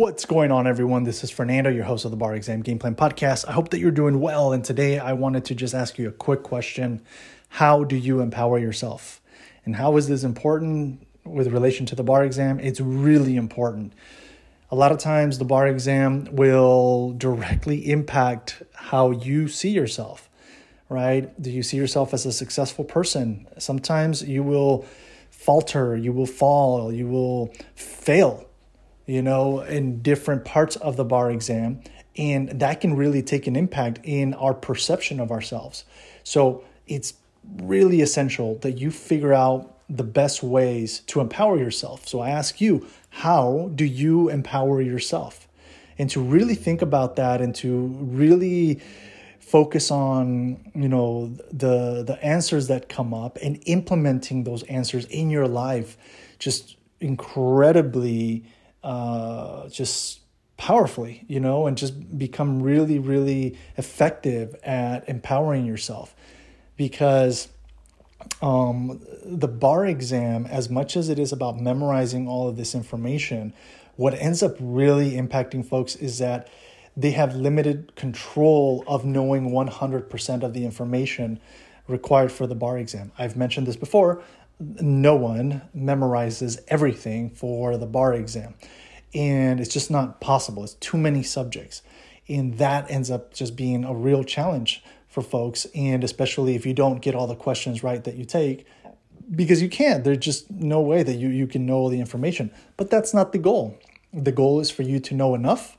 What's 0.00 0.24
going 0.24 0.50
on, 0.50 0.66
everyone? 0.66 1.04
This 1.04 1.22
is 1.22 1.30
Fernando, 1.30 1.68
your 1.68 1.84
host 1.84 2.06
of 2.06 2.10
the 2.10 2.16
Bar 2.16 2.34
Exam 2.34 2.62
Game 2.62 2.78
Plan 2.78 2.94
Podcast. 2.94 3.46
I 3.46 3.52
hope 3.52 3.68
that 3.68 3.80
you're 3.80 3.90
doing 3.90 4.18
well. 4.18 4.50
And 4.50 4.64
today 4.64 4.98
I 4.98 5.12
wanted 5.12 5.44
to 5.44 5.54
just 5.54 5.74
ask 5.74 5.98
you 5.98 6.08
a 6.08 6.10
quick 6.10 6.42
question 6.42 7.02
How 7.50 7.84
do 7.84 7.96
you 7.96 8.20
empower 8.22 8.58
yourself? 8.58 9.20
And 9.66 9.76
how 9.76 9.98
is 9.98 10.08
this 10.08 10.24
important 10.24 11.06
with 11.24 11.48
relation 11.48 11.84
to 11.84 11.94
the 11.94 12.02
bar 12.02 12.24
exam? 12.24 12.58
It's 12.60 12.80
really 12.80 13.36
important. 13.36 13.92
A 14.70 14.74
lot 14.74 14.90
of 14.90 14.96
times, 14.96 15.36
the 15.36 15.44
bar 15.44 15.68
exam 15.68 16.28
will 16.32 17.12
directly 17.12 17.90
impact 17.90 18.62
how 18.72 19.10
you 19.10 19.48
see 19.48 19.68
yourself, 19.68 20.30
right? 20.88 21.30
Do 21.42 21.50
you 21.50 21.62
see 21.62 21.76
yourself 21.76 22.14
as 22.14 22.24
a 22.24 22.32
successful 22.32 22.86
person? 22.86 23.46
Sometimes 23.58 24.22
you 24.22 24.44
will 24.44 24.86
falter, 25.30 25.94
you 25.94 26.14
will 26.14 26.24
fall, 26.24 26.90
you 26.90 27.06
will 27.06 27.52
fail 27.74 28.49
you 29.10 29.22
know, 29.22 29.60
in 29.62 30.00
different 30.02 30.44
parts 30.44 30.76
of 30.76 30.96
the 30.96 31.04
bar 31.04 31.32
exam. 31.32 31.80
And 32.16 32.60
that 32.60 32.80
can 32.80 32.94
really 32.94 33.22
take 33.22 33.48
an 33.48 33.56
impact 33.56 33.98
in 34.04 34.34
our 34.34 34.54
perception 34.54 35.18
of 35.18 35.32
ourselves. 35.32 35.84
So 36.22 36.62
it's 36.86 37.14
really 37.56 38.02
essential 38.02 38.56
that 38.58 38.78
you 38.78 38.92
figure 38.92 39.34
out 39.34 39.76
the 39.88 40.04
best 40.04 40.44
ways 40.44 41.00
to 41.08 41.20
empower 41.20 41.58
yourself. 41.58 42.06
So 42.06 42.20
I 42.20 42.30
ask 42.30 42.60
you, 42.60 42.86
how 43.08 43.72
do 43.74 43.84
you 43.84 44.28
empower 44.28 44.80
yourself? 44.80 45.48
And 45.98 46.08
to 46.10 46.20
really 46.20 46.54
think 46.54 46.80
about 46.80 47.16
that 47.16 47.40
and 47.40 47.52
to 47.56 47.86
really 48.00 48.80
focus 49.40 49.90
on 49.90 50.70
you 50.76 50.88
know 50.88 51.26
the 51.50 52.04
the 52.04 52.16
answers 52.22 52.68
that 52.68 52.88
come 52.88 53.12
up 53.12 53.36
and 53.42 53.60
implementing 53.66 54.44
those 54.44 54.62
answers 54.64 55.06
in 55.06 55.28
your 55.28 55.48
life 55.48 55.96
just 56.38 56.76
incredibly 57.00 58.44
uh, 58.82 59.68
just 59.68 60.20
powerfully, 60.56 61.24
you 61.26 61.40
know, 61.40 61.66
and 61.66 61.76
just 61.76 62.18
become 62.18 62.62
really, 62.62 62.98
really 62.98 63.56
effective 63.76 64.54
at 64.62 65.08
empowering 65.08 65.64
yourself. 65.64 66.14
Because 66.76 67.48
um, 68.42 69.00
the 69.24 69.48
bar 69.48 69.86
exam, 69.86 70.46
as 70.46 70.68
much 70.68 70.96
as 70.96 71.08
it 71.08 71.18
is 71.18 71.32
about 71.32 71.58
memorizing 71.58 72.28
all 72.28 72.48
of 72.48 72.56
this 72.56 72.74
information, 72.74 73.54
what 73.96 74.14
ends 74.14 74.42
up 74.42 74.56
really 74.60 75.12
impacting 75.12 75.64
folks 75.64 75.96
is 75.96 76.18
that 76.18 76.48
they 76.96 77.12
have 77.12 77.34
limited 77.34 77.94
control 77.96 78.84
of 78.86 79.04
knowing 79.04 79.50
100% 79.50 80.42
of 80.42 80.54
the 80.54 80.64
information 80.64 81.40
required 81.88 82.30
for 82.30 82.46
the 82.46 82.54
bar 82.54 82.78
exam. 82.78 83.12
I've 83.18 83.36
mentioned 83.36 83.66
this 83.66 83.76
before 83.76 84.22
no 84.60 85.16
one 85.16 85.62
memorizes 85.76 86.58
everything 86.68 87.30
for 87.30 87.76
the 87.76 87.86
bar 87.86 88.14
exam. 88.14 88.54
And 89.14 89.58
it's 89.58 89.72
just 89.72 89.90
not 89.90 90.20
possible. 90.20 90.62
It's 90.62 90.74
too 90.74 90.98
many 90.98 91.22
subjects. 91.22 91.82
And 92.28 92.58
that 92.58 92.88
ends 92.90 93.10
up 93.10 93.34
just 93.34 93.56
being 93.56 93.84
a 93.84 93.94
real 93.94 94.22
challenge 94.22 94.84
for 95.08 95.22
folks. 95.22 95.66
And 95.74 96.04
especially 96.04 96.54
if 96.54 96.64
you 96.64 96.74
don't 96.74 97.00
get 97.00 97.14
all 97.14 97.26
the 97.26 97.34
questions 97.34 97.82
right 97.82 98.04
that 98.04 98.14
you 98.14 98.24
take, 98.24 98.66
because 99.34 99.62
you 99.62 99.68
can't. 99.68 100.04
There's 100.04 100.18
just 100.18 100.50
no 100.50 100.80
way 100.80 101.02
that 101.02 101.14
you, 101.14 101.28
you 101.28 101.46
can 101.46 101.66
know 101.66 101.74
all 101.74 101.88
the 101.88 102.00
information. 102.00 102.52
But 102.76 102.90
that's 102.90 103.14
not 103.14 103.32
the 103.32 103.38
goal. 103.38 103.78
The 104.12 104.32
goal 104.32 104.60
is 104.60 104.70
for 104.70 104.82
you 104.82 105.00
to 105.00 105.14
know 105.14 105.34
enough 105.34 105.78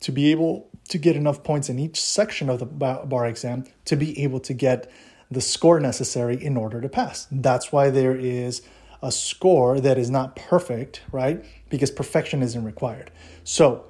to 0.00 0.12
be 0.12 0.30
able 0.30 0.68
to 0.88 0.98
get 0.98 1.16
enough 1.16 1.42
points 1.42 1.68
in 1.68 1.78
each 1.78 2.00
section 2.00 2.50
of 2.50 2.58
the 2.58 2.66
bar 2.66 3.26
exam 3.26 3.64
to 3.84 3.96
be 3.96 4.20
able 4.22 4.40
to 4.40 4.52
get 4.52 4.90
the 5.30 5.40
score 5.40 5.78
necessary 5.80 6.42
in 6.42 6.56
order 6.56 6.80
to 6.80 6.88
pass. 6.88 7.26
That's 7.30 7.70
why 7.70 7.90
there 7.90 8.16
is 8.16 8.62
a 9.02 9.12
score 9.12 9.80
that 9.80 9.96
is 9.96 10.10
not 10.10 10.36
perfect, 10.36 11.02
right? 11.12 11.44
Because 11.68 11.90
perfection 11.90 12.42
isn't 12.42 12.64
required. 12.64 13.10
So, 13.44 13.84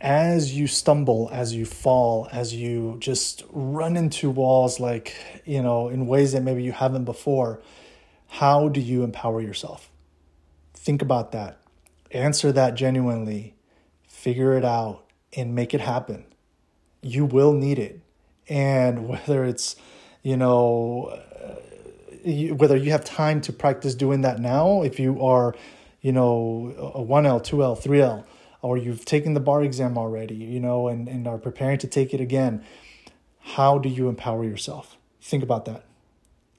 as 0.00 0.54
you 0.54 0.66
stumble, 0.66 1.30
as 1.32 1.54
you 1.54 1.64
fall, 1.64 2.28
as 2.30 2.54
you 2.54 2.96
just 2.98 3.44
run 3.50 3.96
into 3.96 4.28
walls, 4.28 4.78
like, 4.78 5.14
you 5.44 5.62
know, 5.62 5.88
in 5.88 6.06
ways 6.06 6.32
that 6.32 6.42
maybe 6.42 6.62
you 6.62 6.72
haven't 6.72 7.04
before, 7.04 7.62
how 8.28 8.68
do 8.68 8.80
you 8.80 9.04
empower 9.04 9.40
yourself? 9.40 9.90
Think 10.74 11.00
about 11.00 11.32
that. 11.32 11.58
Answer 12.10 12.52
that 12.52 12.74
genuinely. 12.74 13.54
Figure 14.06 14.56
it 14.56 14.64
out 14.64 15.04
and 15.34 15.54
make 15.54 15.72
it 15.72 15.80
happen. 15.80 16.26
You 17.00 17.24
will 17.24 17.52
need 17.52 17.78
it. 17.78 18.00
And 18.48 19.08
whether 19.08 19.44
it's 19.44 19.76
you 20.26 20.36
know, 20.36 21.16
whether 22.24 22.76
you 22.76 22.90
have 22.90 23.04
time 23.04 23.40
to 23.42 23.52
practice 23.52 23.94
doing 23.94 24.22
that 24.22 24.40
now, 24.40 24.82
if 24.82 24.98
you 24.98 25.24
are, 25.24 25.54
you 26.00 26.10
know, 26.10 26.74
a 26.96 27.00
1L, 27.00 27.44
2L, 27.44 27.80
3L, 27.80 28.24
or 28.60 28.76
you've 28.76 29.04
taken 29.04 29.34
the 29.34 29.40
bar 29.40 29.62
exam 29.62 29.96
already, 29.96 30.34
you 30.34 30.58
know, 30.58 30.88
and, 30.88 31.06
and 31.06 31.28
are 31.28 31.38
preparing 31.38 31.78
to 31.78 31.86
take 31.86 32.12
it 32.12 32.20
again, 32.20 32.64
how 33.38 33.78
do 33.78 33.88
you 33.88 34.08
empower 34.08 34.42
yourself? 34.42 34.96
Think 35.20 35.44
about 35.44 35.64
that. 35.66 35.84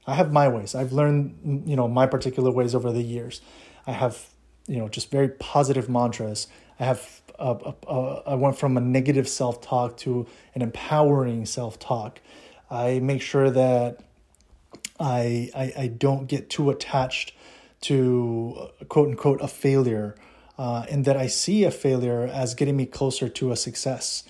I 0.06 0.14
have 0.14 0.32
my 0.32 0.48
ways. 0.48 0.74
I've 0.74 0.94
learned, 0.94 1.64
you 1.68 1.76
know, 1.76 1.90
my 1.90 2.06
particular 2.08 2.52
ways 2.52 2.74
over 2.74 2.94
the 2.94 3.02
years. 3.04 3.42
I 3.86 3.92
have, 3.92 4.30
you 4.70 4.78
know, 4.78 4.88
just 4.88 5.12
very 5.12 5.28
positive 5.28 5.90
mantras. 5.90 6.48
I 6.80 6.86
have, 6.86 7.22
a, 7.38 7.50
a, 7.50 7.94
a, 7.94 8.24
I 8.28 8.36
went 8.36 8.58
from 8.58 8.78
a 8.78 8.82
negative 8.82 9.28
self 9.28 9.60
talk 9.60 9.98
to 9.98 10.26
an 10.56 10.62
empowering 10.62 11.46
self 11.46 11.78
talk. 11.80 12.22
I 12.70 13.00
make 13.00 13.22
sure 13.22 13.50
that 13.50 14.00
I, 15.00 15.50
I, 15.56 15.74
I 15.84 15.88
don't 15.88 16.28
get 16.28 16.50
too 16.50 16.70
attached 16.70 17.34
to 17.82 18.70
quote 18.90 19.10
unquote 19.10 19.42
a 19.42 19.48
failure, 19.48 20.16
uh, 20.58 20.86
and 20.90 21.06
that 21.06 21.16
I 21.16 21.28
see 21.28 21.64
a 21.64 21.72
failure 21.72 22.24
as 22.32 22.56
getting 22.56 22.76
me 22.76 22.86
closer 22.86 23.30
to 23.30 23.52
a 23.52 23.56
success, 23.56 24.24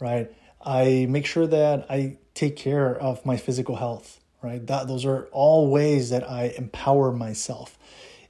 right? 0.00 0.32
I 0.64 1.06
make 1.10 1.26
sure 1.26 1.46
that 1.46 1.86
I 1.90 2.16
take 2.32 2.56
care 2.56 2.96
of 2.96 3.24
my 3.26 3.36
physical 3.36 3.76
health, 3.76 4.20
right? 4.42 4.66
That 4.66 4.88
those 4.88 5.04
are 5.04 5.28
all 5.30 5.70
ways 5.70 6.10
that 6.10 6.28
I 6.28 6.54
empower 6.56 7.12
myself, 7.12 7.78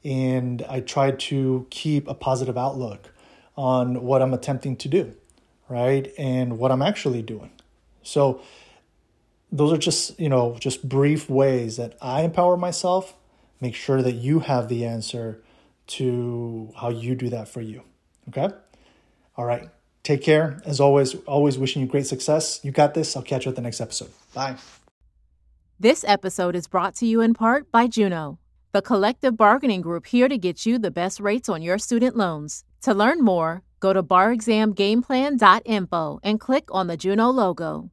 and 0.03 0.65
I 0.69 0.81
try 0.81 1.13
to 1.13 1.67
keep 1.71 2.09
a 2.09 2.15
positive 2.15 2.59
outlook 2.59 3.11
on 3.57 4.03
what 4.03 4.21
I'm 4.21 4.35
attempting 4.35 4.77
to 4.79 4.89
do, 4.89 5.15
right, 5.69 6.13
and 6.19 6.59
what 6.59 6.73
I'm 6.73 6.83
actually 6.83 7.23
doing. 7.23 7.53
So 8.03 8.41
those 9.55 9.73
are 9.73 9.79
just 9.79 10.19
you 10.21 10.29
know 10.29 10.57
just 10.61 10.89
brief 10.89 11.31
ways 11.31 11.77
that 11.77 11.97
i 12.03 12.23
empower 12.23 12.57
myself 12.57 13.15
make 13.61 13.75
sure 13.75 14.03
that 14.03 14.13
you 14.13 14.41
have 14.41 14.69
the 14.69 14.85
answer 14.85 15.41
to 15.87 16.73
how 16.77 16.89
you 16.89 17.15
do 17.15 17.29
that 17.29 17.49
for 17.49 17.61
you 17.61 17.83
okay? 18.29 18.49
All 19.37 19.45
right 19.45 19.69
take 20.05 20.23
care. 20.23 20.61
As 20.65 20.79
always 20.79 21.17
always 21.27 21.59
wishing 21.59 21.83
you 21.83 21.89
great 21.89 22.07
success. 22.07 22.61
You 22.63 22.71
got 22.71 22.95
this. 22.95 23.17
I'll 23.17 23.25
catch 23.25 23.47
you 23.47 23.51
at 23.51 23.57
the 23.57 23.63
next 23.63 23.81
episode. 23.81 24.11
Bye. 24.33 24.59
This 25.81 26.05
episode 26.07 26.55
is 26.55 26.69
brought 26.69 26.95
to 26.97 27.07
you 27.07 27.21
in 27.21 27.35
part 27.35 27.73
by 27.73 27.89
juno 27.89 28.39
the 28.71 28.83
collective 28.83 29.37
bargaining 29.37 29.81
group 29.81 30.07
here 30.07 30.29
to 30.29 30.37
get 30.37 30.67
you 30.67 30.79
the 30.79 30.91
best 30.91 31.21
rates 31.21 31.49
on 31.49 31.63
your 31.63 31.79
student 31.79 32.17
loans. 32.17 32.65
To 32.83 32.93
learn 32.95 33.23
more 33.23 33.63
go 33.81 33.93
to 33.93 34.03
barexamgameplan.info 34.03 36.21
and 36.23 36.41
click 36.41 36.69
on 36.71 36.87
the 36.87 36.97
juno 36.97 37.31
logo 37.31 37.91